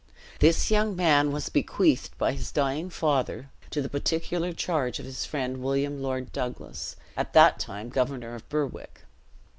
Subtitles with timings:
[0.39, 5.25] This young man was bequeathed by his dying father to the particular charge of his
[5.27, 9.01] friend William Lord Douglas, at that time governor of Berwick.